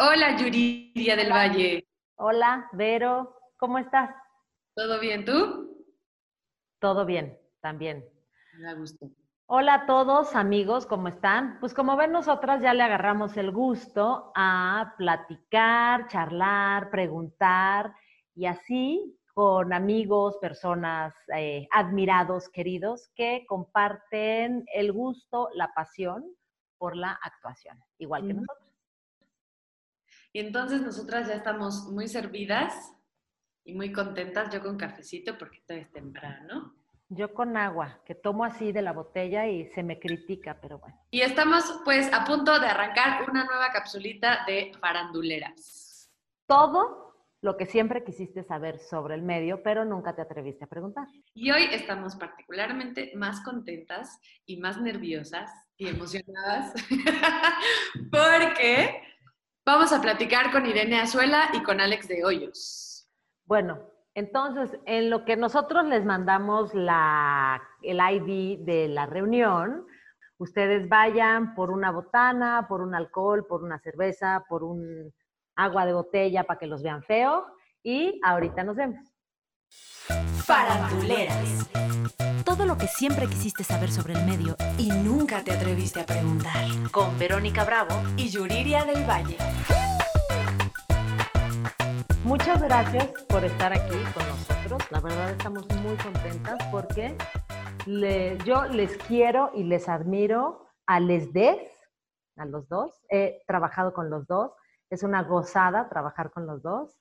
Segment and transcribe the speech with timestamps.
[0.00, 1.84] Hola, Yuridia del Valle.
[2.18, 4.14] Hola, Vero, ¿cómo estás?
[4.76, 5.84] ¿Todo bien tú?
[6.78, 8.08] Todo bien, también.
[8.60, 9.10] Me gusto.
[9.46, 11.58] Hola a todos, amigos, ¿cómo están?
[11.58, 17.92] Pues como ven, nosotras ya le agarramos el gusto a platicar, charlar, preguntar
[18.36, 26.24] y así con amigos, personas eh, admirados, queridos, que comparten el gusto, la pasión
[26.76, 28.67] por la actuación, igual que nosotros.
[30.38, 32.94] Y entonces nosotras ya estamos muy servidas
[33.64, 36.76] y muy contentas, yo con cafecito porque todo es temprano.
[37.08, 40.96] Yo con agua, que tomo así de la botella y se me critica, pero bueno.
[41.10, 46.08] Y estamos pues a punto de arrancar una nueva capsulita de faranduleras.
[46.46, 51.08] Todo lo que siempre quisiste saber sobre el medio, pero nunca te atreviste a preguntar.
[51.34, 56.74] Y hoy estamos particularmente más contentas y más nerviosas y emocionadas
[58.12, 59.07] porque
[59.68, 63.06] vamos a platicar con Irene Azuela y con Alex de Hoyos.
[63.44, 63.78] Bueno,
[64.14, 69.86] entonces, en lo que nosotros les mandamos la, el ID de la reunión,
[70.38, 75.12] ustedes vayan por una botana, por un alcohol, por una cerveza, por un
[75.54, 77.44] agua de botella para que los vean feo
[77.82, 79.07] y ahorita nos vemos.
[80.44, 81.68] Faranduleras.
[82.44, 86.64] Todo lo que siempre quisiste saber sobre el medio y nunca te atreviste a preguntar.
[86.90, 89.36] Con Verónica Bravo y Yuriria del Valle.
[92.24, 94.82] Muchas gracias por estar aquí con nosotros.
[94.90, 97.14] La verdad estamos muy contentas porque
[98.44, 103.02] yo les quiero y les admiro a a los dos.
[103.10, 104.52] He trabajado con los dos.
[104.88, 106.98] Es una gozada trabajar con los dos.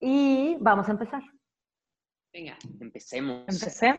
[0.00, 1.22] Y vamos a empezar.
[2.36, 3.48] Venga, empecemos.
[3.48, 3.98] Empecemos.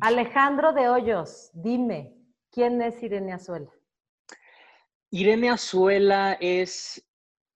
[0.00, 2.14] Alejandro de Hoyos, dime,
[2.50, 3.70] ¿quién es Irene Azuela?
[5.10, 7.06] Irene Azuela es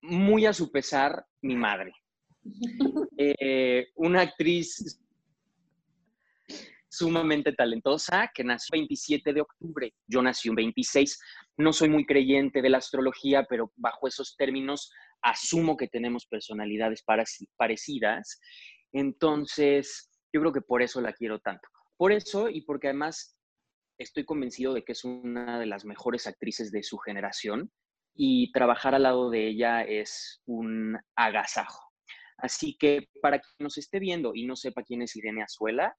[0.03, 1.95] muy a su pesar mi madre.
[3.17, 5.01] Eh, una actriz
[6.91, 9.95] sumamente talentosa que nació el 27 de octubre.
[10.07, 11.21] Yo nací un 26.
[11.57, 14.91] No soy muy creyente de la astrología, pero bajo esos términos
[15.23, 17.03] asumo que tenemos personalidades
[17.57, 18.41] parecidas.
[18.93, 21.69] Entonces, yo creo que por eso la quiero tanto.
[21.97, 23.37] Por eso y porque además
[23.99, 27.71] estoy convencido de que es una de las mejores actrices de su generación
[28.15, 31.93] y trabajar al lado de ella es un agasajo.
[32.39, 35.97] Así que para quien nos esté viendo y no sepa quién es Irene Azuela,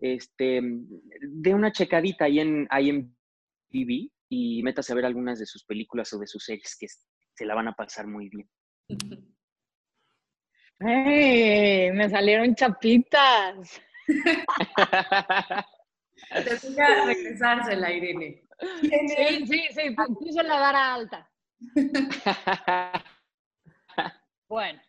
[0.00, 6.12] este, de una checadita ahí en IMDb y métase a ver algunas de sus películas
[6.12, 8.48] o de sus series que se la van a pasar muy bien.
[10.80, 11.92] ¡Ey!
[11.92, 13.80] Me salieron chapitas.
[16.34, 18.42] Te toca regresársela, Irene.
[18.80, 21.30] Sí, sí, sí, puse la vara alta.
[24.48, 24.80] bueno,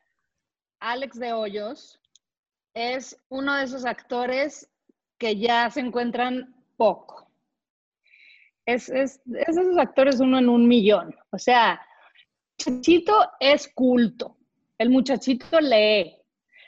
[0.80, 2.00] Alex de Hoyos
[2.74, 4.70] es uno de esos actores
[5.18, 7.32] que ya se encuentran poco.
[8.66, 11.16] Es, es, es esos actores uno en un millón.
[11.32, 11.80] O sea,
[12.66, 14.38] el muchachito es culto,
[14.78, 16.16] el muchachito lee,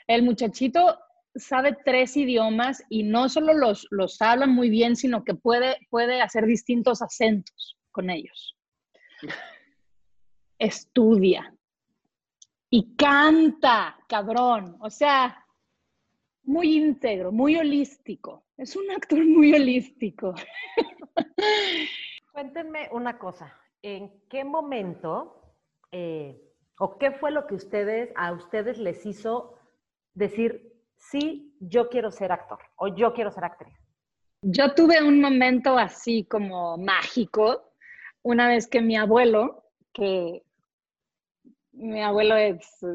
[0.06, 0.98] el muchachito
[1.34, 6.20] sabe tres idiomas y no solo los, los habla muy bien, sino que puede, puede
[6.20, 8.56] hacer distintos acentos con ellos
[10.58, 11.54] estudia
[12.70, 14.76] y canta, cabrón.
[14.80, 15.44] O sea,
[16.42, 18.44] muy íntegro, muy holístico.
[18.56, 20.34] Es un actor muy holístico.
[22.32, 23.56] Cuéntenme una cosa.
[23.80, 25.54] ¿En qué momento
[25.92, 26.47] eh,
[26.78, 29.58] o qué fue lo que ustedes a ustedes les hizo
[30.14, 33.74] decir sí, yo quiero ser actor o yo quiero ser actriz?
[34.42, 37.72] Yo tuve un momento así como mágico
[38.22, 40.42] una vez que mi abuelo, que
[41.72, 42.34] mi abuelo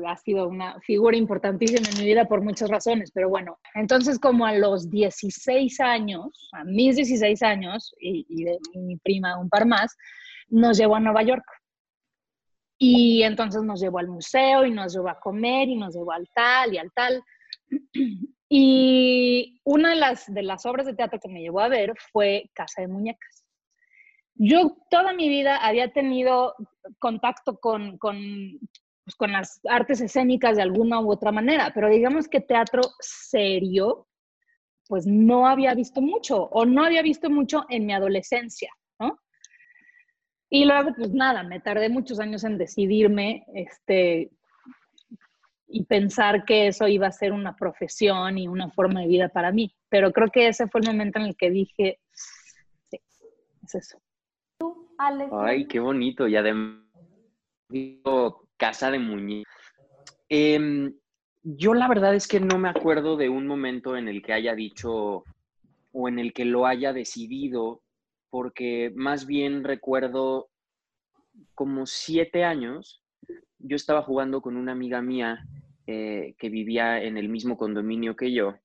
[0.08, 4.46] ha sido una figura importantísima en mi vida por muchas razones, pero bueno, entonces como
[4.46, 9.96] a los 16 años, a mis 16 años y, de mi prima un par más,
[10.50, 11.46] nos llevó a Nueva York.
[12.78, 16.28] Y entonces nos llevó al museo y nos llevó a comer y nos llevó al
[16.34, 17.24] tal y al tal.
[18.56, 22.52] Y una de las, de las obras de teatro que me llevó a ver fue
[22.54, 23.44] Casa de Muñecas.
[24.36, 26.54] Yo toda mi vida había tenido
[27.00, 28.60] contacto con, con,
[29.04, 34.08] pues, con las artes escénicas de alguna u otra manera, pero digamos que teatro serio,
[34.88, 38.72] pues no había visto mucho o no había visto mucho en mi adolescencia.
[40.54, 44.30] Y luego, pues nada, me tardé muchos años en decidirme este,
[45.68, 49.52] y pensar que eso iba a ser una profesión y una forma de vida para
[49.52, 49.74] mí.
[49.90, 53.00] Pero creo que ese fue el momento en el que dije, sí,
[53.64, 54.00] es eso.
[54.60, 55.32] ¿Tú, Alex?
[55.34, 56.28] Ay, qué bonito.
[56.28, 56.84] Y además
[57.70, 59.52] Digo, casa de muñecas.
[60.30, 60.94] Em,
[61.42, 64.54] yo la verdad es que no me acuerdo de un momento en el que haya
[64.54, 65.24] dicho
[65.92, 67.83] o en el que lo haya decidido,
[68.34, 70.50] porque más bien recuerdo
[71.54, 73.04] como siete años,
[73.60, 75.46] yo estaba jugando con una amiga mía
[75.86, 78.56] eh, que vivía en el mismo condominio que yo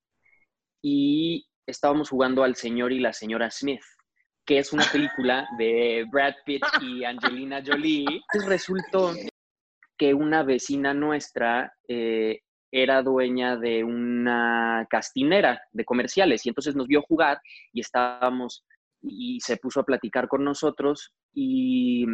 [0.81, 3.83] y estábamos jugando al señor y la señora Smith,
[4.47, 8.07] que es una película de Brad Pitt y Angelina Jolie.
[8.09, 9.13] Entonces resultó
[9.99, 12.41] que una vecina nuestra eh,
[12.73, 17.39] era dueña de una castinera de comerciales y entonces nos vio jugar
[17.75, 18.65] y estábamos
[19.03, 22.05] y se puso a platicar con nosotros y,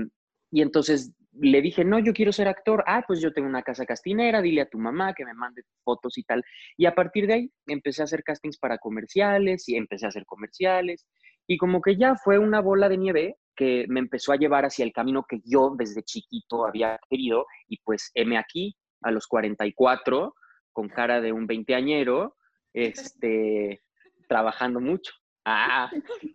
[0.50, 2.84] y entonces le dije, no, yo quiero ser actor.
[2.86, 6.16] Ah, pues yo tengo una casa castinera, dile a tu mamá que me mande fotos
[6.18, 6.44] y tal.
[6.76, 10.24] Y a partir de ahí empecé a hacer castings para comerciales y empecé a hacer
[10.26, 11.06] comerciales.
[11.46, 14.84] Y como que ya fue una bola de nieve que me empezó a llevar hacia
[14.84, 17.46] el camino que yo desde chiquito había querido.
[17.68, 20.34] Y pues heme aquí, a los 44,
[20.72, 22.36] con cara de un veinteañero,
[22.72, 23.82] este,
[24.28, 25.12] trabajando mucho.
[25.44, 25.90] Ah.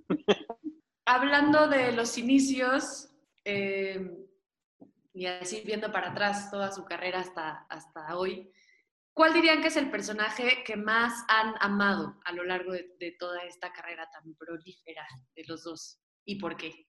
[1.05, 3.09] Hablando de los inicios,
[3.43, 4.27] eh,
[5.13, 8.51] y así viendo para atrás toda su carrera hasta, hasta hoy,
[9.13, 13.43] ¿cuál dirían que es el personaje que más han amado a lo largo de, toda
[13.43, 15.99] esta carrera tan prolífera de los dos?
[16.25, 16.87] ¿Y por qué?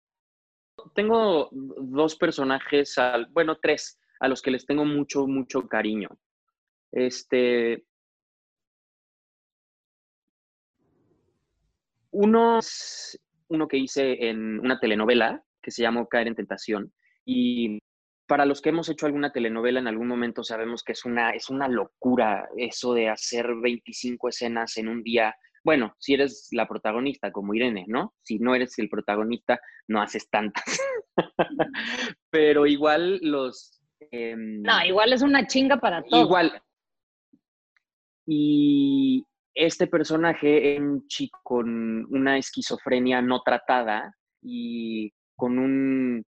[0.94, 2.94] Tengo dos personajes,
[3.31, 6.08] bueno, tres, a los que les tengo mucho, mucho cariño.
[6.93, 7.87] Este.
[12.12, 13.19] Uno es
[13.49, 16.93] uno que hice en una telenovela que se llamó Caer en Tentación.
[17.25, 17.81] Y
[18.27, 21.51] para los que hemos hecho alguna telenovela en algún momento sabemos que es una, es
[21.51, 25.35] una locura eso de hacer 25 escenas en un día.
[25.65, 28.15] Bueno, si eres la protagonista, como Irene, ¿no?
[28.23, 30.65] Si no eres el protagonista, no haces tantas.
[32.31, 33.83] Pero igual los...
[34.13, 36.25] Em, no, igual es una chinga para todos.
[36.25, 36.63] Igual.
[38.27, 39.27] Y
[39.67, 46.25] este personaje es un chico con una esquizofrenia no tratada y con un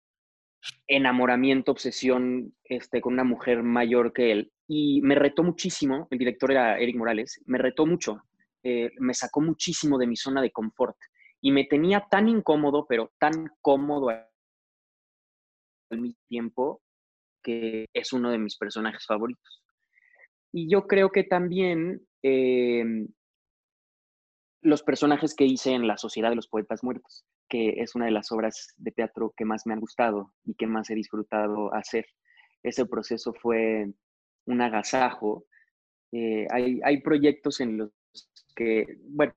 [0.85, 4.51] enamoramiento, obsesión este, con una mujer mayor que él.
[4.67, 8.21] Y me retó muchísimo, el director era Eric Morales, me retó mucho,
[8.63, 10.97] eh, me sacó muchísimo de mi zona de confort
[11.39, 14.27] y me tenía tan incómodo, pero tan cómodo al
[15.99, 16.81] mismo tiempo
[17.41, 19.63] que es uno de mis personajes favoritos.
[20.51, 23.07] Y yo creo que también em,
[24.61, 28.11] los personajes que hice en La Sociedad de los Poetas Muertos que es una de
[28.11, 32.05] las obras de teatro que más me han gustado y que más he disfrutado hacer.
[32.63, 33.91] Ese proceso fue
[34.45, 35.45] un agasajo.
[36.13, 37.91] Eh, hay, hay, proyectos en los
[38.55, 39.33] que, bueno,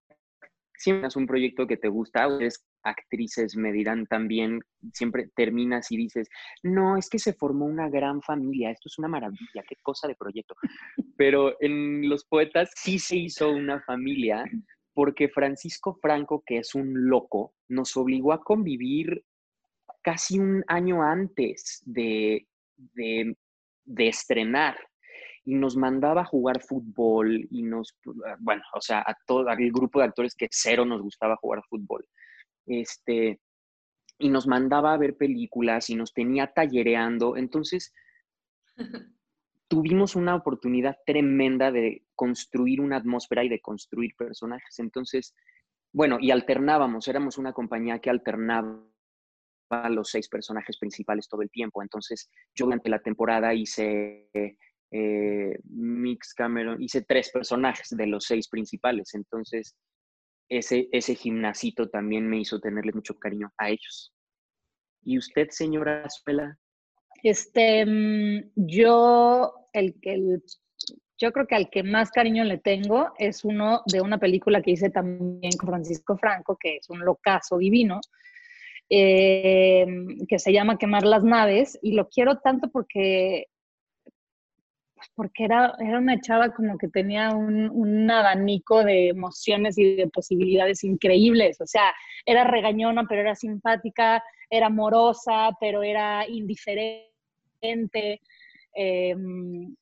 [0.77, 4.61] siempre es un proyecto que te gusta, ustedes actrices me dirán también,
[4.93, 6.29] siempre terminas y dices,
[6.63, 10.15] no, es que se formó una gran familia, esto es una maravilla, qué cosa de
[10.15, 10.55] proyecto.
[11.17, 14.45] Pero en los poetas sí se hizo una familia
[14.95, 19.25] porque Francisco Franco, que es un loco, nos obligó a convivir
[20.03, 22.47] casi un año antes de,
[22.77, 23.37] de,
[23.97, 24.79] estrenar
[25.45, 27.97] y nos mandaba a jugar fútbol y nos,
[28.39, 32.07] bueno, o sea, a todo el grupo de actores que cero nos gustaba jugar fútbol.
[32.67, 33.41] Este,
[34.19, 37.37] y nos mandaba a ver películas y nos tenía tallereando.
[37.37, 37.93] Entonces,
[39.75, 44.79] tuvimos una oportunidad tremenda de construir una atmósfera y de construir personajes.
[44.79, 45.35] Entonces,
[45.93, 48.81] bueno, y alternábamos, éramos una compañía que alternaba
[49.91, 51.83] los seis personajes principales todo el tiempo.
[51.83, 54.29] Entonces, yo durante la temporada hice
[54.93, 59.13] eh, Mix Cameron, hice tres personajes de los seis principales.
[59.15, 59.75] Entonces,
[60.49, 64.15] ese, ese gimnasito también me hizo tenerle mucho cariño a ellos.
[65.03, 66.57] ¿Y usted, señora Azuela?
[67.25, 70.43] Este, mm, yo, el, el,
[71.19, 74.73] yo creo que al que más cariño le tengo es uno de una película que
[74.73, 78.01] hice también con Francisco Franco, que es un locazo divino,
[78.91, 79.87] eh,
[80.29, 83.47] que se llama Quemar las naves, y lo quiero tanto porque
[84.95, 89.97] pues, porque era, era una chava como que tenía un, un, abanico de emociones y
[89.97, 91.61] de posibilidades increíbles.
[91.61, 91.93] O sea,
[92.27, 97.11] era regañona, pero era simpática, era amorosa, pero era indiferente
[98.75, 99.75] Em,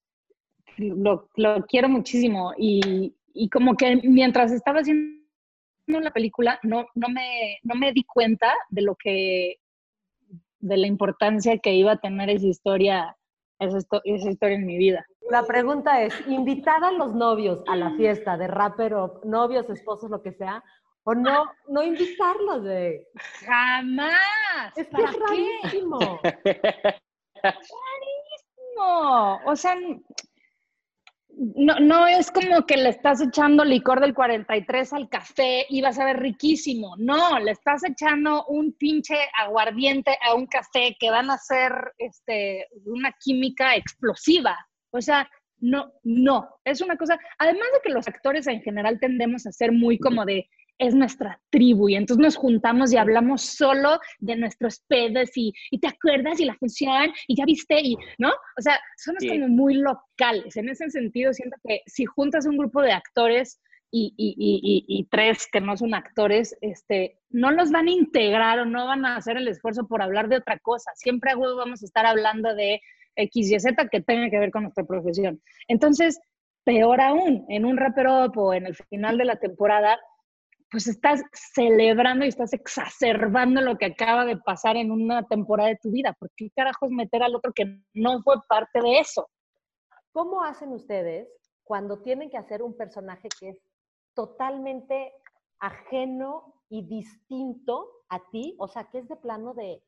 [0.77, 1.29] lo,
[1.69, 3.15] quiero muchísimo y,
[3.51, 5.21] como que mientras estaba haciendo
[5.87, 9.59] la película no, no, me, no me di cuenta de lo que,
[10.61, 13.17] de la importancia que iba a tener esa historia,
[13.59, 15.05] esa, esa historia en mi vida.
[15.31, 20.11] La pregunta es, ¿invitar a los novios a la fiesta de rapper o novios, esposos,
[20.11, 20.63] lo que sea,
[21.05, 23.09] o no, no invitarlos de...
[23.45, 24.77] Jamás.
[24.77, 25.99] Es que es rarísimo.
[29.45, 29.77] O sea,
[31.35, 35.99] no, no es como que le estás echando licor del 43 al café y vas
[35.99, 36.95] a ver riquísimo.
[36.99, 42.67] No, le estás echando un pinche aguardiente a un café que van a ser este,
[42.85, 44.57] una química explosiva.
[44.91, 49.47] O sea, no, no, es una cosa, además de que los actores en general tendemos
[49.47, 50.49] a ser muy como de,
[50.83, 55.79] es nuestra tribu y entonces nos juntamos y hablamos solo de nuestros pedos y, y
[55.79, 58.31] te acuerdas y la función y ya viste y, ¿no?
[58.31, 60.57] O sea, somos como muy locales.
[60.57, 63.61] En ese sentido, siento que si juntas un grupo de actores
[63.93, 68.59] y, y, y, y, tres que no son actores, este, no los van a integrar
[68.59, 70.91] o no van a hacer el esfuerzo por hablar de otra cosa.
[70.95, 72.81] Siempre vamos a estar hablando de
[73.15, 75.41] X y Z que tenga que ver con nuestra profesión.
[75.69, 76.19] Entonces,
[76.65, 79.99] peor aún, en un rapero o en el final de la temporada,
[80.73, 81.23] pues estás
[81.55, 86.14] celebrando y estás exacerbando lo que acaba de pasar en una temporada de tu vida.
[86.19, 89.29] ¿Por qué carajos meter al otro que no fue parte de eso?
[90.12, 91.29] ¿Cómo hacen ustedes
[91.62, 93.59] cuando tienen que hacer un personaje que es
[94.14, 95.12] totalmente
[95.61, 98.57] ajeno y distinto a ti?
[98.59, 99.83] O sea, que es de plano de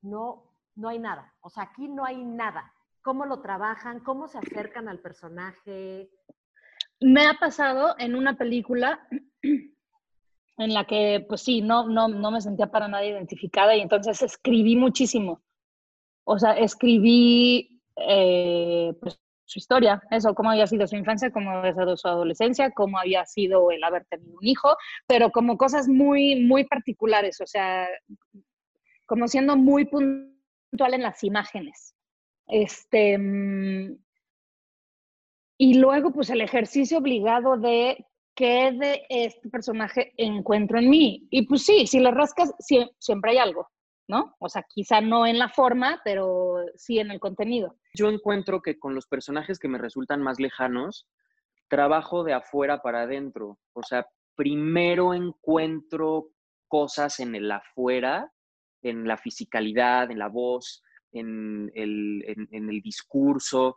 [0.00, 1.34] no no hay nada.
[1.40, 2.72] O sea, aquí no hay nada.
[3.02, 4.00] ¿Cómo lo trabajan?
[4.00, 6.10] ¿Cómo se acercan al personaje?
[7.00, 9.06] Me ha pasado en una película
[10.62, 14.22] en la que, pues sí, no, no, no me sentía para nada identificada y entonces
[14.22, 15.42] escribí muchísimo.
[16.24, 21.74] O sea, escribí eh, pues, su historia, eso, cómo había sido su infancia, cómo había
[21.74, 24.76] sido su adolescencia, cómo había sido el haber tenido un hijo,
[25.06, 27.88] pero como cosas muy, muy particulares, o sea,
[29.06, 31.94] como siendo muy puntuales en las imágenes.
[32.46, 33.98] Este, mm,
[35.58, 41.26] y luego, pues el ejercicio obligado de qué de este personaje encuentro en mí.
[41.30, 42.52] Y pues sí, si le rascas,
[42.98, 43.68] siempre hay algo,
[44.08, 44.34] ¿no?
[44.38, 47.76] O sea, quizá no en la forma, pero sí en el contenido.
[47.94, 51.06] Yo encuentro que con los personajes que me resultan más lejanos,
[51.68, 53.58] trabajo de afuera para adentro.
[53.72, 56.30] O sea, primero encuentro
[56.68, 58.32] cosas en el afuera
[58.82, 63.76] en la fisicalidad, en la voz, en el, en, el discurso.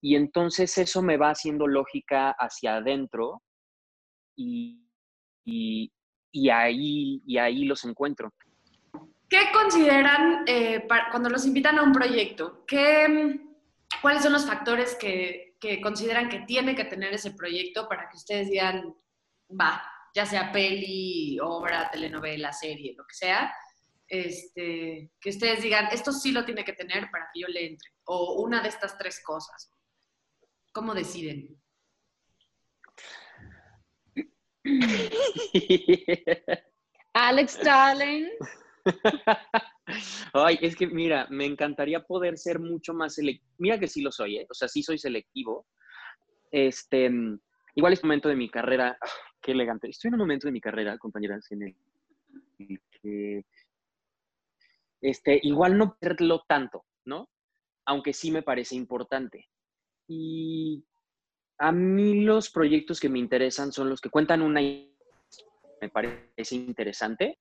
[0.00, 3.42] Y entonces eso me va haciendo lógica hacia adentro
[4.36, 5.90] y,
[6.50, 8.32] ahí, los encuentro.
[9.28, 12.64] ¿Qué consideran eh, cuando los invitan a un proyecto?
[12.66, 13.40] ¿Qué,
[14.00, 18.16] ¿Cuáles son los factores que, que, consideran que tiene que tener ese proyecto para que
[18.16, 18.94] ustedes digan,
[19.50, 19.82] va,
[20.14, 23.52] ya sea peli, obra, telenovela, serie, lo que sea,
[24.06, 27.90] este, que ustedes digan, esto sí lo tiene que tener para que yo le entre,
[28.04, 29.70] o una de estas tres cosas.
[30.72, 31.60] ¿Cómo deciden?
[37.14, 38.28] Alex Darling.
[40.32, 43.52] Ay, es que mira, me encantaría poder ser mucho más selectivo.
[43.58, 44.46] Mira que sí lo soy, ¿eh?
[44.50, 45.66] o sea, sí soy selectivo.
[46.50, 47.10] Este,
[47.74, 48.98] igual es momento de mi carrera,
[49.40, 49.88] qué elegante.
[49.88, 51.76] Estoy en un momento de mi carrera, compañeras, en el
[53.02, 53.44] que
[55.00, 57.28] este, igual no perderlo tanto, ¿no?
[57.84, 59.48] Aunque sí me parece importante.
[60.08, 60.82] Y
[61.58, 67.38] a mí los proyectos que me interesan son los que cuentan una me parece interesante,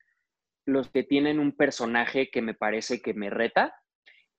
[0.65, 3.73] los que tienen un personaje que me parece que me reta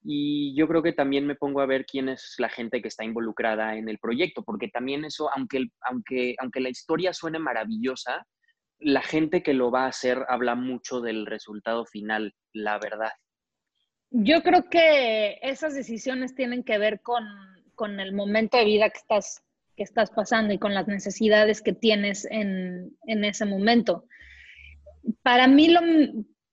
[0.07, 3.05] y yo creo que también me pongo a ver quién es la gente que está
[3.05, 8.27] involucrada en el proyecto, porque también eso, aunque, aunque, aunque la historia suene maravillosa,
[8.79, 13.13] la gente que lo va a hacer habla mucho del resultado final, la verdad.
[14.11, 17.25] Yo creo que esas decisiones tienen que ver con,
[17.99, 19.43] el momento de vida que estás,
[19.77, 24.07] que estás pasando y con las necesidades que tienes en, ese momento.
[25.23, 25.81] Para mí, lo,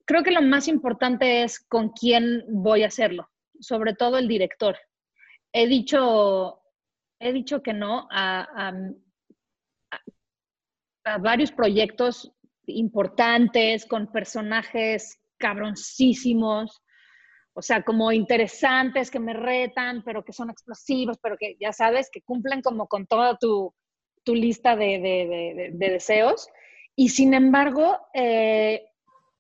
[0.06, 4.78] creo que lo más importante es con quién voy a hacerlo, sobre todo el director.
[5.54, 6.62] He dicho,
[7.20, 8.74] he dicho que no a
[11.20, 12.32] varios proyectos
[12.68, 16.82] importantes con personajes cabroncísimos,
[17.62, 22.10] o sea, como interesantes que me retan, pero que son explosivos, pero que ya sabes,
[22.12, 23.72] que cumplen como con toda tu,
[24.26, 26.48] lista de, deseos.
[26.96, 28.90] Y sin embargo, eh,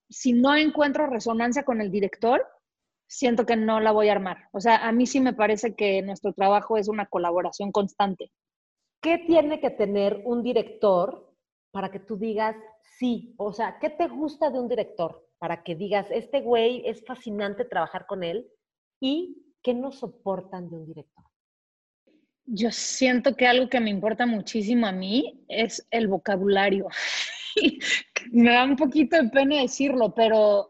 [0.07, 2.45] si no encuentro resonancia con el director,
[3.07, 4.37] siento que no la voy a armar.
[4.51, 8.31] O sea, a mí sí me parece que nuestro trabajo es una colaboración constante.
[9.01, 11.27] ¿Qué tiene que tener un director
[11.71, 12.55] para que tú digas
[12.99, 13.33] sí?
[13.39, 15.27] O sea, ¿qué te gusta de un director?
[15.41, 18.47] Para que digas, este güey es fascinante trabajar con él
[19.01, 21.25] y ¿qué no soportan de un director?
[22.45, 26.87] Yo siento que algo que me importa muchísimo a mí es el vocabulario.
[28.31, 30.69] me da un poquito de pena decirlo, pero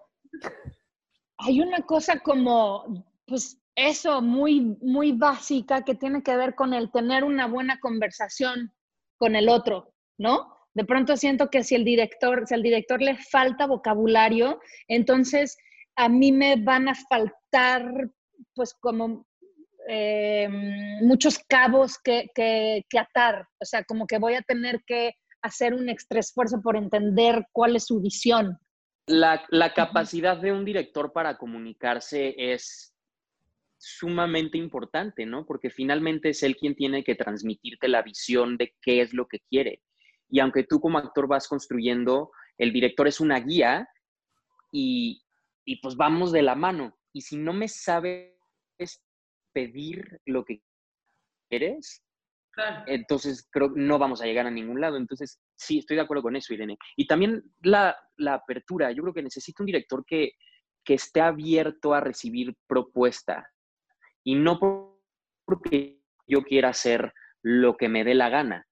[1.40, 6.92] hay una cosa como, pues, eso muy, muy básica que tiene que ver con el
[6.92, 8.72] tener una buena conversación
[9.18, 10.61] con el otro, ¿no?
[10.74, 15.58] De pronto siento que si el director, si al director le falta vocabulario, entonces
[15.96, 18.10] a mí me van a faltar,
[18.56, 19.28] pues como
[19.90, 20.48] eh,
[21.01, 23.48] muchos cabos que, que, que, atar.
[23.60, 27.75] O sea, como que voy a tener que hacer un extra esfuerzo por entender cuál
[27.75, 28.58] es su visión.
[29.08, 32.96] La, la capacidad de un director para comunicarse es
[33.78, 35.46] sumamente importante, ¿no?
[35.46, 39.40] Porque finalmente es él quien tiene que transmitirte la visión de qué es lo que
[39.50, 39.82] quiere.
[40.31, 43.88] Y aunque tú como actor vas construyendo, el director es una guía
[44.71, 45.21] y,
[45.65, 46.97] y pues vamos de la mano.
[47.13, 48.33] Y si no me sabes
[49.53, 50.63] pedir lo que
[51.50, 52.01] quieres,
[52.88, 54.97] entonces creo que no vamos a llegar a ningún lado.
[54.97, 56.77] Entonces, sí, estoy de acuerdo con eso, Irene.
[56.95, 58.91] Y también la, la apertura.
[58.91, 60.31] Yo creo que necesito un director que,
[60.83, 63.50] que esté abierto a recibir propuesta
[64.23, 64.59] y no
[65.45, 68.67] porque yo quiera hacer lo que me dé la gana,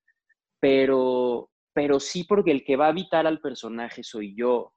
[0.59, 4.73] pero, pero sí porque el que va a habitar al personaje soy yo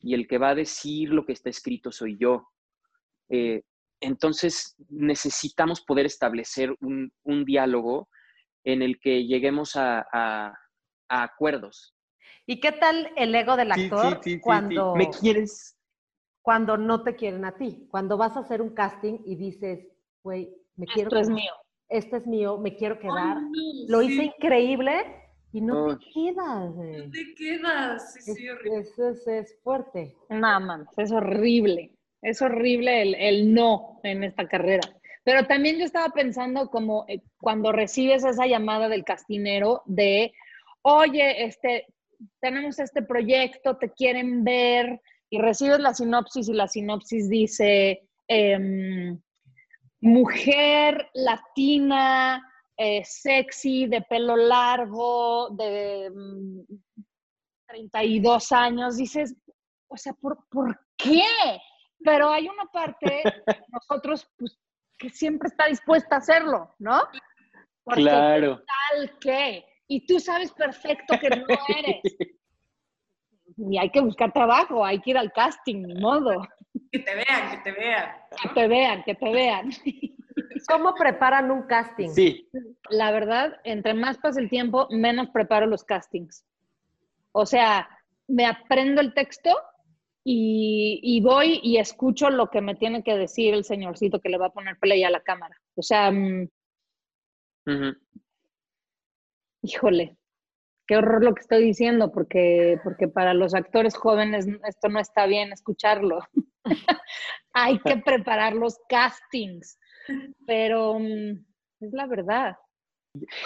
[0.00, 2.48] y el que va a decir lo que está escrito soy yo.
[3.30, 3.62] Eh,
[4.00, 8.08] entonces necesitamos poder establecer un, un, diálogo
[8.64, 10.52] en el que lleguemos a, a,
[11.08, 11.94] a, acuerdos.
[12.46, 14.94] ¿Y qué tal el ego del actor sí, sí, sí, cuando...
[14.94, 15.78] ¿Me quieres?
[16.42, 19.88] Cuando no te quieren a ti, cuando vas a hacer un casting y dices,
[20.22, 21.08] güey, me quiero...
[21.08, 21.52] Esto es mío.
[21.88, 23.38] Este es mío, me quiero quedar.
[23.38, 25.23] Ay, Lo hice increíble
[25.54, 26.74] y no te quedas.
[26.74, 28.14] No te quedas.
[28.14, 28.80] Sí, es, sí, horrible.
[28.80, 30.16] Eso es, es, fuerte.
[30.28, 31.92] No, mames, es horrible.
[32.22, 34.82] Es horrible el, el, no en esta carrera.
[35.22, 40.32] Pero también yo estaba pensando como eh, cuando recibes esa llamada del castinero de,
[40.82, 41.86] oye, este,
[42.40, 49.16] tenemos este proyecto, te quieren ver, y recibes la sinopsis y la sinopsis dice, eh,
[50.00, 52.42] mujer latina,
[52.76, 56.60] eh, sexy, de pelo largo, de mm,
[57.68, 59.36] 32 años, dices,
[59.88, 61.22] o sea, ¿por, ¿por qué?
[62.02, 63.22] Pero hay una parte,
[63.72, 64.58] nosotros, pues,
[64.98, 67.02] que siempre está dispuesta a hacerlo, ¿no?
[67.82, 68.62] Porque claro.
[68.64, 72.02] Tal que, y tú sabes perfecto que no eres.
[73.56, 76.44] Y hay que buscar trabajo, hay que ir al casting, ni modo.
[76.90, 78.10] Que te vean, que te vean.
[78.42, 79.70] Que te vean, que te vean.
[80.68, 82.10] ¿Cómo preparan un casting?
[82.10, 82.48] Sí.
[82.90, 86.44] La verdad, entre más pasa el tiempo, menos preparo los castings.
[87.32, 87.88] O sea,
[88.28, 89.50] me aprendo el texto
[90.22, 94.38] y, y, voy y escucho lo que me tiene que decir el señorcito que le
[94.38, 95.60] va a poner play a la cámara.
[95.74, 96.48] O sea, uh
[97.66, 97.98] -huh.
[99.62, 100.16] híjole,
[100.86, 105.26] qué horror lo que estoy diciendo, porque, porque para los actores jóvenes esto no está
[105.26, 106.20] bien escucharlo.
[107.52, 109.78] Hay que preparar los castings,
[110.46, 111.44] pero um,
[111.80, 112.56] es la verdad.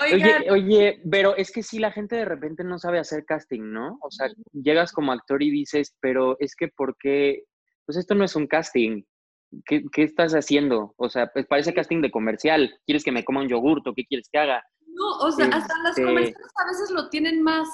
[0.01, 3.99] Oye, oye, pero es que sí, la gente de repente no sabe hacer casting, ¿no?
[4.01, 7.45] O sea, llegas como actor y dices, pero es que ¿por qué?
[7.85, 9.03] Pues esto no es un casting.
[9.67, 10.95] ¿Qué, qué estás haciendo?
[10.97, 12.79] O sea, pues parece casting de comercial.
[12.87, 13.95] ¿Quieres que me coma un yogurto?
[13.95, 14.65] ¿Qué quieres que haga?
[14.99, 15.57] No, o sea, este...
[15.57, 17.69] hasta las comerciales a veces lo tienen más,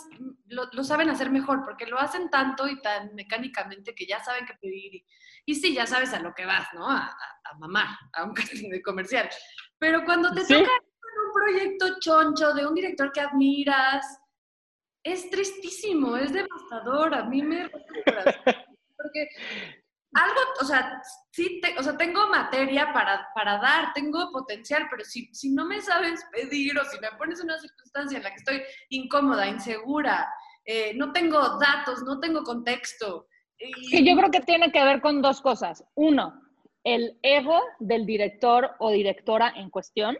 [0.46, 4.44] lo, lo, saben hacer mejor, porque lo hacen tanto y tan mecánicamente que ya saben
[4.44, 4.94] qué pedir.
[4.94, 5.06] Y,
[5.46, 6.86] y sí, ya sabes a lo que vas, ¿no?
[6.88, 9.28] A, a, a mamar, a un casting de comercial.
[9.78, 10.52] Pero cuando te ¿Sí?
[10.52, 14.04] toca un proyecto choncho de un director que admiras,
[15.02, 17.14] es tristísimo, es devastador.
[17.14, 17.70] A mí me.
[18.96, 19.28] Porque
[20.14, 25.04] algo, o sea, sí, te, o sea, tengo materia para, para dar, tengo potencial, pero
[25.04, 28.30] si, si no me sabes pedir o si me pones en una circunstancia en la
[28.30, 30.32] que estoy incómoda, insegura,
[30.64, 33.26] eh, no tengo datos, no tengo contexto.
[33.58, 33.88] Y...
[33.88, 35.84] Sí, yo creo que tiene que ver con dos cosas.
[35.94, 36.40] Uno,
[36.84, 40.16] el ego del director o directora en cuestión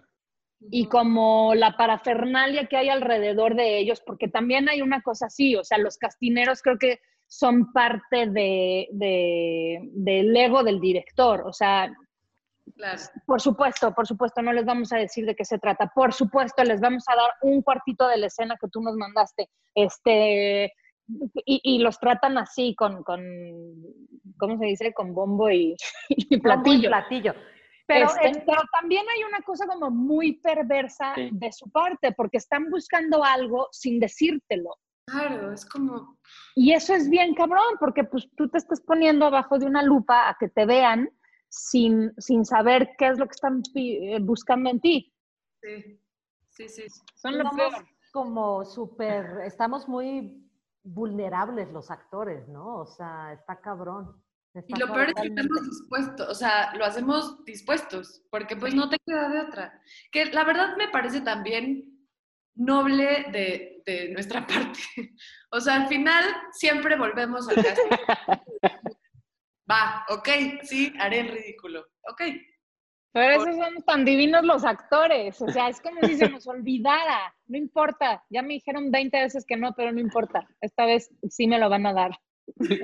[0.70, 5.56] y como la parafernalia que hay alrededor de ellos, porque también hay una cosa así,
[5.56, 7.00] o sea, los castineros creo que
[7.38, 11.42] son parte de, de, del ego del director.
[11.46, 11.92] O sea,
[12.76, 13.02] claro.
[13.26, 15.90] por supuesto, por supuesto, no les vamos a decir de qué se trata.
[15.92, 19.50] Por supuesto, les vamos a dar un cuartito de la escena que tú nos mandaste.
[19.74, 20.72] Este,
[21.44, 23.20] y, y los tratan así, con, con,
[24.38, 24.94] ¿cómo se dice?
[24.94, 25.74] Con bombo y,
[26.08, 26.72] y platillo.
[26.72, 27.34] Bombo y platillo.
[27.86, 28.42] Pero, este, el...
[28.46, 31.30] pero, también hay una cosa como muy perversa sí.
[31.32, 34.76] de su parte, porque están buscando algo sin decírtelo.
[35.06, 36.18] Claro, es como...
[36.54, 40.28] Y eso es bien cabrón, porque pues tú te estás poniendo abajo de una lupa
[40.28, 41.10] a que te vean
[41.48, 45.14] sin, sin saber qué es lo que están eh, buscando en ti.
[45.60, 46.00] Sí,
[46.48, 46.82] sí, sí.
[47.14, 47.86] Son lo peor.
[48.12, 50.44] como súper, estamos muy
[50.82, 52.78] vulnerables los actores, ¿no?
[52.78, 54.22] O sea, está cabrón.
[54.68, 58.88] Y lo peor es que estamos dispuestos, o sea, lo hacemos dispuestos, porque pues no
[58.88, 59.82] te queda de otra.
[60.12, 61.93] Que la verdad me parece también
[62.54, 64.80] noble de, de nuestra parte.
[65.50, 67.82] O sea, al final siempre volvemos al caso.
[69.70, 70.28] Va, ok,
[70.62, 71.86] sí, haré el ridículo.
[72.10, 72.22] Ok.
[73.12, 75.40] Pero esos son tan divinos los actores.
[75.40, 77.34] O sea, es como si se nos olvidara.
[77.46, 78.24] No importa.
[78.28, 80.46] Ya me dijeron 20 veces que no, pero no importa.
[80.60, 82.18] Esta vez sí me lo van a dar.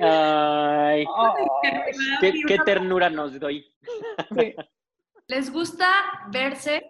[0.01, 1.05] Ay,
[2.21, 3.65] qué, qué ternura nos doy.
[4.39, 4.55] Sí.
[5.27, 5.87] ¿Les gusta
[6.31, 6.89] verse,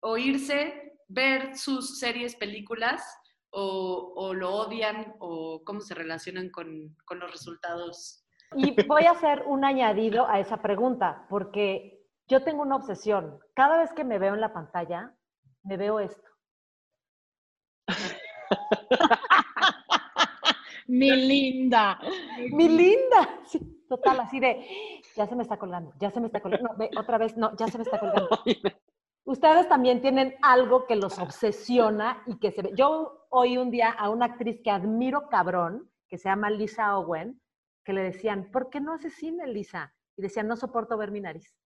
[0.00, 3.02] oírse, ver sus series, películas?
[3.50, 8.26] O, o, lo odian o cómo se relacionan con, con, los resultados.
[8.56, 13.38] Y voy a hacer un añadido a esa pregunta, porque yo tengo una obsesión.
[13.54, 15.14] Cada vez que me veo en la pantalla,
[15.62, 16.28] me veo esto.
[20.86, 21.98] Mi linda.
[22.50, 23.40] Mi linda.
[23.46, 24.66] Sí, total, así de,
[25.16, 26.68] ya se me está colgando, ya se me está colgando.
[26.68, 28.28] No, ve, otra vez, no, ya se me está colgando.
[29.24, 32.72] Ustedes también tienen algo que los obsesiona y que se ve.
[32.76, 37.40] Yo oí un día a una actriz que admiro cabrón, que se llama Lisa Owen,
[37.84, 39.94] que le decían, ¿por qué no haces cine, Lisa?
[40.16, 41.56] Y decían, no soporto ver mi nariz.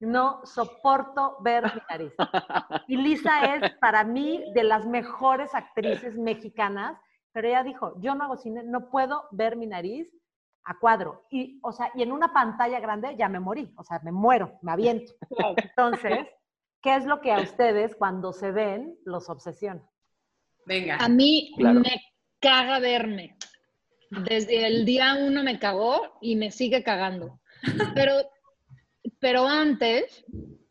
[0.00, 2.12] No soporto ver mi nariz.
[2.86, 6.98] Y Lisa es para mí de las mejores actrices mexicanas
[7.32, 10.12] pero ella dijo, yo no hago cine, no puedo ver mi nariz
[10.64, 11.26] a cuadro.
[11.30, 14.58] Y, o sea, y en una pantalla grande ya me morí, o sea, me muero,
[14.62, 15.12] me aviento.
[15.56, 16.26] Entonces,
[16.82, 19.82] ¿qué es lo que a ustedes cuando se ven los obsesiona?
[20.66, 20.96] Venga.
[20.96, 22.02] A mí me
[22.40, 23.36] caga verme.
[24.10, 27.40] Desde el día uno me cagó y me sigue cagando.
[27.94, 28.12] Pero,
[29.18, 30.24] pero antes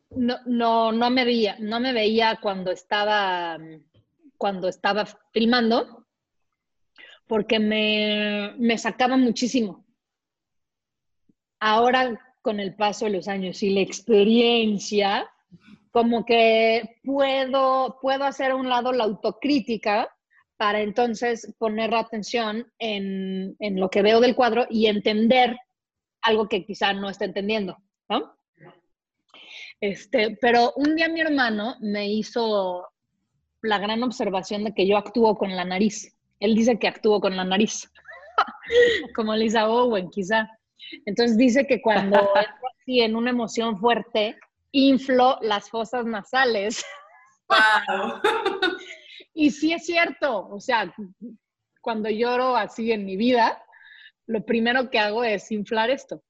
[0.10, 3.58] no, no, no me veía, no me veía cuando estaba,
[4.38, 6.08] cuando estaba filmando
[7.28, 9.86] porque me, me sacaba muchísimo.
[11.60, 15.30] Ahora, con el paso de los años y la experiencia,
[15.97, 20.07] como que puedo, puedo hacer a un lado la autocrítica
[20.55, 25.57] para entonces poner la atención en, en, lo que veo del cuadro y entender
[26.21, 27.77] algo que quizá no esté entendiendo,
[28.10, 28.38] ¿no?
[29.81, 32.88] Este, pero un día mi hermano me hizo
[33.63, 36.15] la gran observación de que yo actúo con la nariz.
[36.39, 37.91] Él dice que actúo con la nariz,
[39.15, 40.47] como Lisa Owen, quizá.
[41.07, 44.38] Entonces dice que cuando entro así en una emoción fuerte,
[44.78, 46.86] inflo las fosas nasales.
[47.50, 48.22] Wow.
[49.34, 50.94] y sí es cierto, o sea,
[51.82, 53.63] cuando lloro así en mi vida,
[54.26, 56.22] lo primero que hago es inflar esto.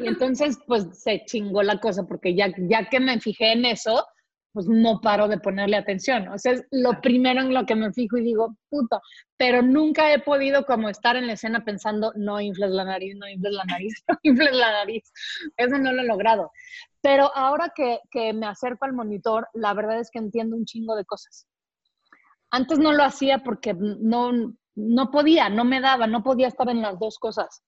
[0.00, 4.06] Y entonces, pues se chingó la cosa, porque ya, ya que me fijé en eso,
[4.52, 6.28] pues no paro de ponerle atención.
[6.28, 9.00] O sea, es lo primero en lo que me fijo y digo, puto,
[9.36, 13.28] pero nunca he podido como estar en la escena pensando, no infles la nariz, no
[13.28, 15.12] infles la nariz, no infles la nariz.
[15.56, 16.50] Eso no lo he logrado.
[17.00, 20.96] Pero ahora que, que me acerco al monitor, la verdad es que entiendo un chingo
[20.96, 21.46] de cosas.
[22.50, 24.32] Antes no lo hacía porque no,
[24.74, 27.62] no podía, no me daba, no podía estar en las dos cosas.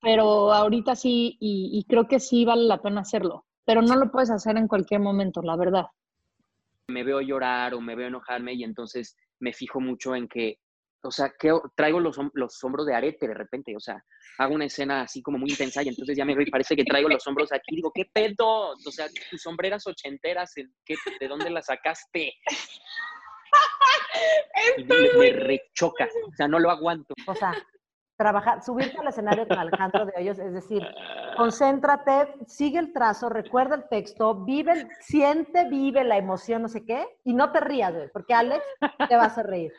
[0.00, 3.46] Pero ahorita sí, y, y creo que sí vale la pena hacerlo.
[3.64, 5.86] Pero no lo puedes hacer en cualquier momento, la verdad
[6.88, 10.58] me veo llorar o me veo enojarme y entonces me fijo mucho en que,
[11.02, 14.02] o sea, que traigo los, los hombros de arete de repente, o sea,
[14.38, 16.84] hago una escena así como muy intensa y entonces ya me veo y parece que
[16.84, 18.70] traigo los hombros aquí, digo, ¿qué pedo?
[18.70, 22.32] O sea, tus sombreras ochenteras, ¿qué, ¿de dónde las sacaste?
[24.86, 27.14] me, me rechoca, o sea, no lo aguanto.
[27.26, 27.52] O sea,
[28.16, 30.82] trabajar, subirte al escenario con Alejandro de Hoyos, es decir,
[31.36, 37.06] concéntrate, sigue el trazo, recuerda el texto, vive, siente, vive la emoción, no sé qué,
[37.24, 38.64] y no te rías, güey, porque Alex
[39.08, 39.72] te va a hacer reír.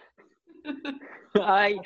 [1.44, 1.80] Ay,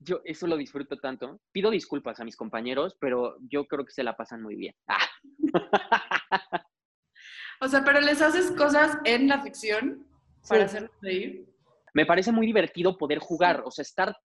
[0.00, 1.40] yo eso lo disfruto tanto.
[1.52, 4.74] Pido disculpas a mis compañeros, pero yo creo que se la pasan muy bien.
[7.60, 10.06] O sea, pero les haces cosas en la ficción
[10.48, 11.44] para hacerlos reír.
[11.92, 14.16] Me parece muy divertido poder jugar, o sea, estar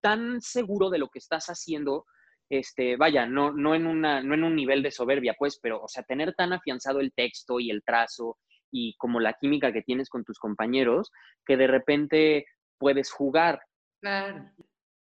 [0.00, 2.06] tan seguro de lo que estás haciendo,
[2.48, 5.88] este, vaya, no, no, en una, no en un nivel de soberbia, pues, pero, o
[5.88, 8.38] sea, tener tan afianzado el texto y el trazo
[8.70, 11.10] y como la química que tienes con tus compañeros,
[11.44, 12.46] que de repente
[12.78, 13.60] puedes jugar.
[14.00, 14.50] Claro.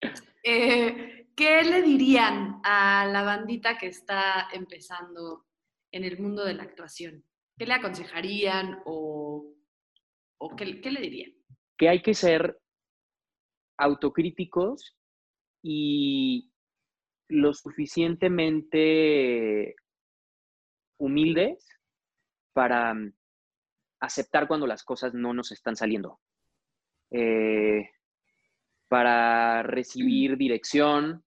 [0.47, 5.47] Eh, ¿Qué le dirían a la bandita que está empezando
[5.91, 7.25] en el mundo de la actuación?
[7.57, 9.55] ¿Qué le aconsejarían o,
[10.37, 11.31] o qué, qué le dirían?
[11.79, 12.59] Que hay que ser
[13.77, 14.95] autocríticos
[15.61, 16.51] y
[17.27, 19.75] lo suficientemente
[20.97, 21.67] humildes
[22.53, 23.13] para mm,
[23.99, 26.19] aceptar cuando las cosas no nos están saliendo.
[27.11, 27.89] Eh,
[28.87, 31.23] para recibir dirección,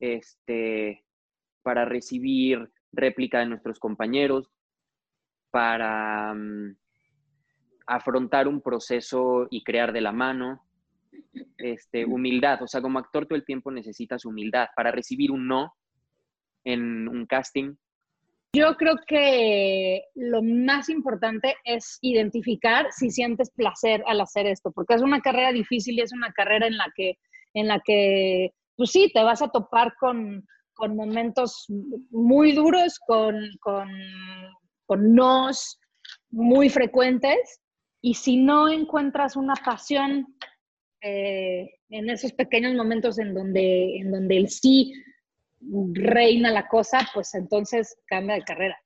[0.00, 1.04] este,
[1.62, 4.50] para recibir réplica de nuestros compañeros,
[5.50, 6.76] para mm,
[7.86, 10.63] afrontar un proceso y crear de la mano,
[11.58, 15.74] este, humildad, o sea, como actor todo el tiempo necesitas humildad para recibir un no
[16.64, 17.74] en un casting.
[18.54, 24.94] Yo creo que lo más importante es identificar si sientes placer al hacer esto, porque
[24.94, 27.18] es una carrera difícil y es una carrera en la que,
[27.52, 31.66] en la que pues sí, te vas a topar con, con momentos
[32.10, 33.88] muy duros, con, con,
[34.86, 35.78] con nos
[36.30, 37.60] muy frecuentes,
[38.00, 40.26] y si no encuentras una pasión
[41.06, 44.94] eh, en esos pequeños momentos en donde, en donde el sí
[45.92, 48.78] reina la cosa, pues entonces cambia de carrera.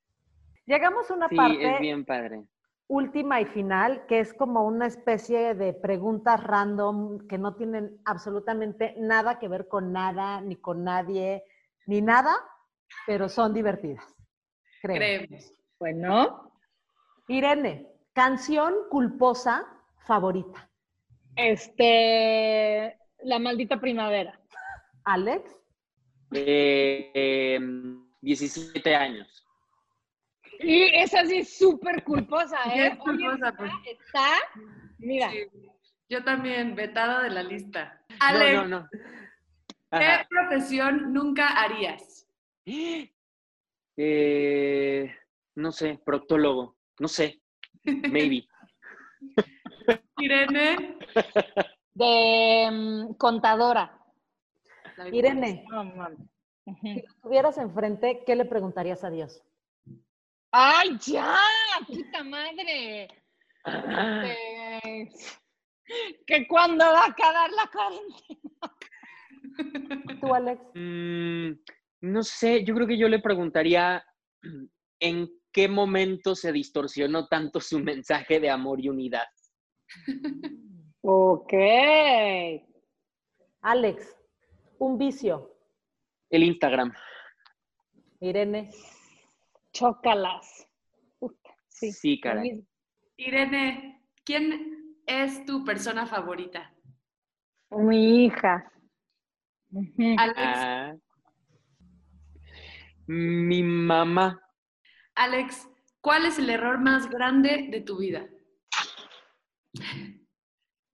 [0.66, 2.42] Llegamos a una Sí, parte es bien padre.
[2.88, 8.94] última y final, que es como una especie de preguntas random que no tienen absolutamente
[8.98, 11.44] nada que ver con nada, ni con nadie,
[11.86, 12.34] ni nada,
[13.06, 14.04] pero son divertidas.
[14.82, 14.96] Creo.
[14.96, 15.52] Creemos.
[15.78, 16.52] Bueno,
[17.28, 19.64] Irene, canción culposa
[20.06, 20.67] favorita.
[21.38, 24.38] Este, la maldita primavera.
[25.04, 25.50] Alex,
[26.34, 29.46] Eh, em, 17 años.
[30.60, 32.86] Y es así súper culposa, Sí, ¿eh?
[32.88, 33.98] es culposa, Oye, pues.
[33.98, 34.28] está,
[34.98, 35.46] mira, Sí.
[36.10, 38.02] Yo también, vetada de la lista.
[38.08, 38.88] No, Alex, no, no.
[38.90, 38.98] ¿qué
[39.90, 40.26] Ajá.
[40.28, 42.26] profesión nunca harías?
[43.96, 45.14] Eh,
[45.54, 46.76] no sé, proctólogo.
[46.98, 47.40] No sé.
[47.84, 48.46] Maybe.
[50.18, 50.98] Irene.
[51.94, 53.94] de mm, contadora.
[55.12, 56.18] Irene, mames.
[56.66, 56.86] Ujú.
[56.86, 59.42] si estuvieras enfrente, ¿qué le preguntarías a Dios?
[60.50, 61.34] ¡Ay, ya!
[61.86, 63.08] ¡Puta madre!
[63.64, 65.10] Ah, Este,
[66.26, 68.74] que cuando va a acabar la cuarentena.
[70.20, 70.60] ¿Tú, Alex?
[70.74, 71.50] mm,
[72.02, 74.04] no sé, yo creo que yo le preguntaría
[75.00, 79.26] en qué momento se distorsionó tanto su mensaje de amor y unidad.
[81.02, 81.52] Ok.
[83.62, 84.16] Alex,
[84.78, 85.54] un vicio.
[86.28, 86.92] El Instagram.
[88.20, 88.70] Irene,
[89.72, 90.68] Chócalas.
[91.18, 91.92] Puta, sí.
[91.92, 92.66] Sí, caray.
[93.16, 96.74] Irene, ¿quién es tu persona favorita?
[97.70, 98.70] Mi hija.
[100.18, 100.94] Alex, Ah.
[103.06, 104.42] Mi mamá.
[105.14, 105.68] Alex,
[106.00, 108.28] ¿cuál es el error más grande de tu vida?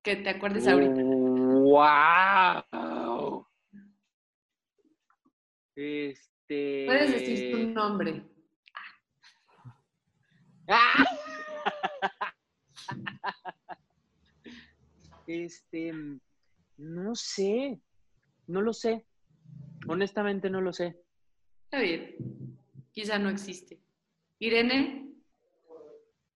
[0.02, 1.02] Que te acuerdes ahorita.
[1.02, 2.64] ¡Wow!
[5.76, 6.84] Este.
[6.86, 8.22] Puedes decir tu nombre.
[10.68, 11.04] ¡Ah!
[15.26, 15.90] Este,
[16.76, 17.80] no sé,
[18.46, 19.06] no lo sé.
[19.88, 21.00] Honestamente no lo sé.
[21.64, 22.14] Está bien.
[22.92, 23.80] Quizá no existe.
[24.38, 25.13] Irene,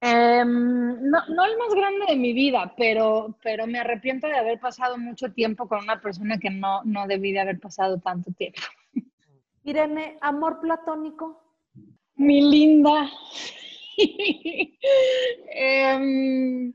[0.01, 4.61] Em, no, no el más grande de mi vida, pero, pero me arrepiento de haber
[4.61, 8.61] pasado mucho tiempo con una persona que no, no debí de haber pasado tanto tiempo.
[9.65, 11.43] Irene, amor platónico.
[12.15, 13.11] Mi linda.
[15.51, 16.73] Em,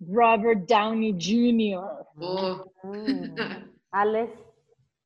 [0.00, 2.06] Robert Downey Jr.
[2.20, 3.34] oh, Mm.
[3.90, 4.32] Alex,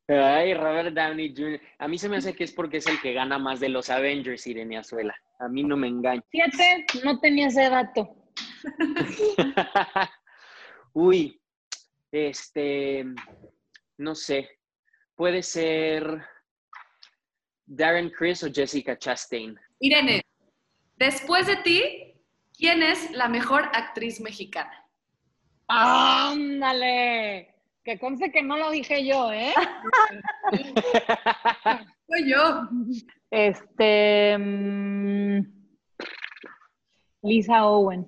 [0.08, 1.60] Ay, Robert Downey Jr.
[1.78, 3.88] A mí se me hace que es porque es el que gana más de los
[3.88, 5.14] Avengers, Irene Azuela.
[5.42, 6.22] A mí no me engaña.
[6.30, 8.14] Fíjate, no tenía ese dato.
[10.92, 11.42] Uy,
[12.12, 13.04] este,
[13.98, 14.48] no sé.
[15.16, 16.24] Puede ser
[17.66, 19.58] Darren Criss o Jessica Chastain.
[19.80, 20.22] Irene,
[20.96, 22.14] después de ti,
[22.56, 24.86] ¿quién es la mejor actriz mexicana?
[25.66, 27.52] ¡Ándale!
[27.82, 29.52] Que conste que no lo dije yo, ¿eh?
[32.08, 32.68] Soy yo.
[33.30, 34.36] Este.
[34.38, 35.40] mm,
[37.22, 38.06] Lisa Owen.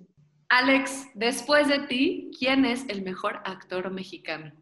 [0.48, 4.52] Alex, después de ti, ¿quién es el mejor actor mexicano?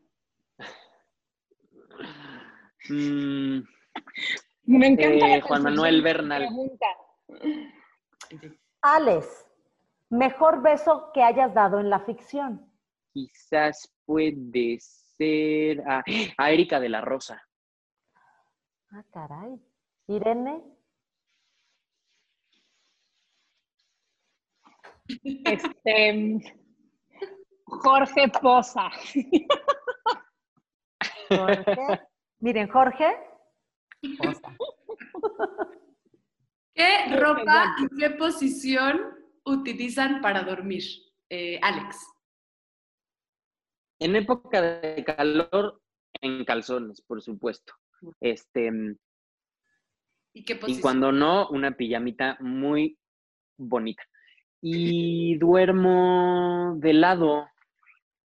[2.89, 3.61] Mm,
[4.65, 5.03] Me encanta.
[5.15, 6.43] Eh, la Juan Manuel Bernal.
[6.47, 6.87] pregunta.
[8.83, 9.47] Alex,
[10.11, 12.69] mejor beso que hayas dado en la ficción.
[13.13, 16.03] quizás puede ser a,
[16.39, 17.43] a Erika de la Rosa.
[18.93, 19.59] Ah, caray.
[20.09, 20.63] Irene,
[25.25, 26.39] Este.
[27.65, 28.91] Jorge Poza.
[31.29, 32.01] Jorge.
[32.41, 33.17] Miren, Jorge.
[34.21, 34.57] Osa.
[36.75, 39.01] ¿Qué ropa y qué posición
[39.45, 40.83] utilizan para dormir?
[41.31, 41.97] Eh, Alex.
[44.01, 45.83] En época de calor,
[46.21, 47.75] en calzones, por supuesto.
[48.21, 48.71] Este,
[50.35, 50.83] ¿Y qué Y posición?
[50.83, 52.99] cuando no, una pijamita muy
[53.59, 54.03] bonita.
[54.61, 57.49] Y duermo de lado.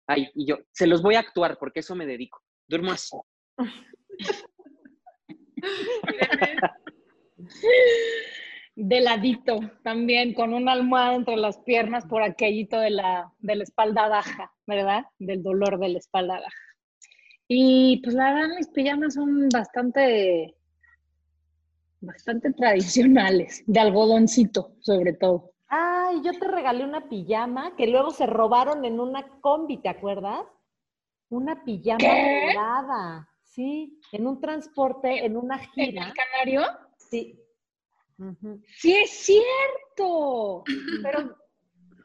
[0.08, 2.42] Ay, y yo, se los voy a actuar porque eso me dedico.
[2.68, 3.18] Duermo así.
[8.76, 13.64] De ladito, también con una almohada entre las piernas por aquellito de la, de la
[13.64, 15.06] espalda baja, ¿verdad?
[15.18, 16.64] Del dolor de la espalda baja.
[17.48, 20.56] Y pues la verdad mis pijamas son bastante,
[22.02, 25.52] bastante tradicionales, de algodoncito sobre todo.
[25.68, 30.42] Ay, yo te regalé una pijama que luego se robaron en una combi, ¿te acuerdas?
[31.30, 32.48] Una pijama ¿Qué?
[32.54, 36.08] dorada, sí, en un transporte, en una ¿En gira.
[36.08, 36.62] el canario?
[36.98, 37.40] Sí.
[38.78, 40.64] Sí es cierto,
[41.04, 41.36] pero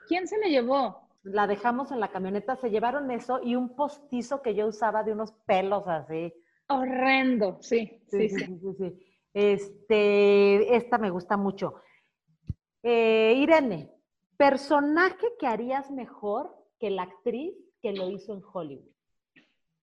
[0.09, 1.00] ¿quién se la llevó?
[1.23, 5.13] La dejamos en la camioneta, se llevaron eso y un postizo que yo usaba de
[5.13, 6.33] unos pelos así.
[6.69, 8.39] Horrendo, sí, sí, sí.
[8.39, 9.07] sí, sí.
[9.35, 11.83] Este, esta me gusta mucho.
[12.83, 13.91] Eh, Irene,
[14.37, 18.91] personaje que harías mejor que la actriz que lo hizo en Hollywood.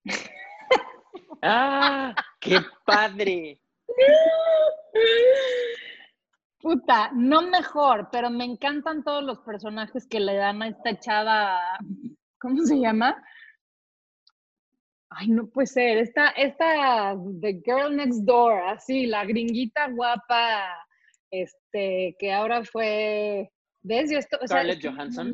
[1.41, 2.15] ¡Ah!
[2.39, 3.62] ¡Qué padre!
[6.67, 11.62] Puta, no mejor, pero me encantan todos los personajes que le dan a esta chava,
[12.41, 13.23] ¿cómo se llama?
[15.10, 20.67] Ay, no puede ser, esta, esta The Girl Next Door, así, la gringuita guapa,
[21.32, 23.49] este, que ahora fue,
[23.82, 24.12] ¿ves?
[24.12, 25.34] Yo esto, o sea, Scarlett Johansson.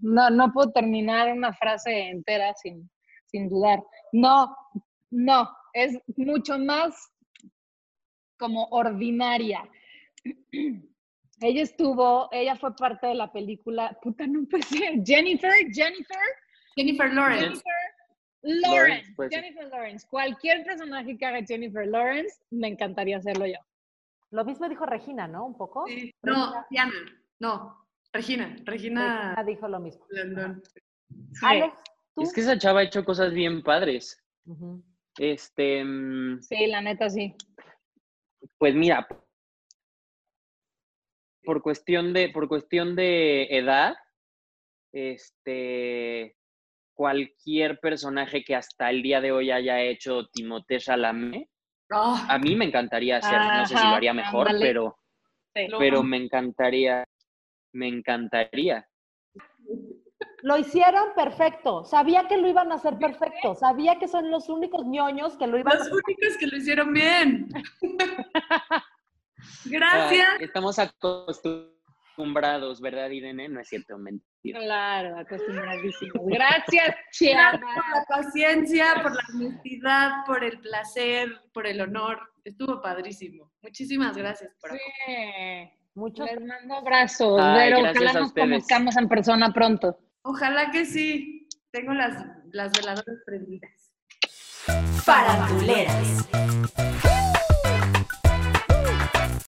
[0.00, 2.88] No, no puedo terminar una frase entera sin,
[3.26, 3.82] sin dudar.
[4.12, 4.56] No,
[5.10, 7.10] no, es mucho más
[8.38, 9.68] como ordinaria.
[11.42, 16.18] Ella estuvo, ella fue parte de la película, puta, no puede ser, Jennifer, Jennifer,
[16.76, 17.62] Jennifer Lawrence.
[18.42, 19.42] Jennifer Lawrence, puede ser.
[19.42, 20.06] Jennifer Lawrence.
[20.08, 23.58] Cualquier personaje que haga Jennifer Lawrence, me encantaría hacerlo yo.
[24.30, 25.46] Lo mismo dijo Regina, ¿no?
[25.46, 25.86] Un poco.
[25.86, 26.12] Sí.
[26.22, 26.92] No, Diana.
[27.40, 28.56] No, Regina.
[28.64, 30.06] Regina Regina dijo lo mismo.
[31.32, 31.46] Sí.
[31.46, 31.74] Alex,
[32.14, 32.22] tú.
[32.22, 34.22] Es que esa chava ha hecho cosas bien padres.
[35.18, 37.34] Este, mm, Sí, la neta sí.
[38.58, 39.06] pues mira,
[41.44, 43.94] por cuestión de, por cuestión de edad,
[44.92, 46.36] este,
[46.94, 51.48] cualquier personaje que hasta el día de hoy haya hecho Timothée Chalamet,
[51.92, 54.64] Ah, a mí me encantaría hacer, no sé si lo haría mejor, ándale.
[54.64, 54.96] pero,
[55.56, 55.66] Sí.
[55.76, 57.04] pero me encantaría,
[57.72, 58.86] me encantaría.
[60.42, 61.84] Lo hicieron perfecto.
[61.84, 63.56] Sabía que lo iban a hacer perfecto.
[63.56, 66.92] Sabía que son los únicos ñoños que lo iban a Los únicos que lo hicieron
[66.94, 67.48] bien.
[69.64, 70.28] Gracias.
[70.32, 73.48] Ah, estamos acostumbrados, ¿verdad, Irene?
[73.48, 74.60] No es cierto, mentira.
[74.60, 76.26] Claro, acostumbradísimos.
[76.26, 77.60] Gracias, Gracias Chiara.
[77.60, 82.18] por la paciencia, por la honestidad, por el placer, por el honor.
[82.44, 83.52] Estuvo padrísimo.
[83.62, 84.78] Muchísimas gracias por Sí.
[85.94, 86.26] Muchos.
[86.30, 89.98] Les mando abrazos, Ay, pero gracias ojalá nos conozcamos en persona pronto.
[90.22, 91.48] Ojalá que sí.
[91.72, 93.94] Tengo las, las veladoras prendidas.
[95.04, 96.28] Faranduleras.